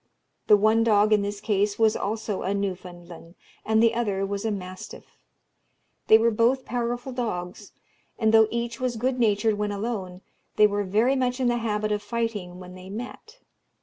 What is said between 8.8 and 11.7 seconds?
good natured when alone, they were very much in the